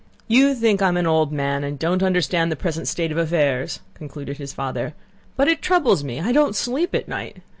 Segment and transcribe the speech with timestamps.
[0.27, 4.37] "You think I'm an old man and don't understand the present state of affairs?" concluded
[4.39, 4.95] his father.
[5.35, 6.19] "But it troubles me.
[6.19, 7.43] I don't sleep at night.